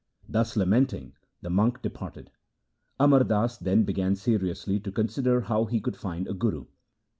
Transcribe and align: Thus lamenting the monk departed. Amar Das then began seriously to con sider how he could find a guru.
Thus 0.27 0.57
lamenting 0.57 1.13
the 1.43 1.51
monk 1.51 1.83
departed. 1.83 2.31
Amar 2.99 3.23
Das 3.23 3.57
then 3.59 3.83
began 3.83 4.15
seriously 4.15 4.79
to 4.79 4.91
con 4.91 5.09
sider 5.09 5.41
how 5.41 5.65
he 5.65 5.79
could 5.79 5.95
find 5.95 6.27
a 6.27 6.33
guru. 6.33 6.65